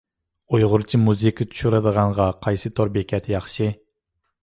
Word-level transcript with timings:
ئۇيغۇرچە 0.55 0.99
مۇزىكا 1.01 1.47
چۈشۈرىدىغانغا 1.53 2.29
قايسى 2.47 2.75
تور 2.81 2.95
بېكەت 2.99 3.33
ياخشى؟ 3.37 3.73